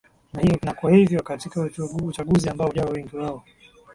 na 0.63 0.73
kwa 0.73 0.91
hivyo 0.91 1.23
katika 1.23 1.69
uchaguzi 2.07 2.49
ambao 2.49 2.69
ujao 2.69 2.87
wengi 2.89 3.15
wao 3.17 3.43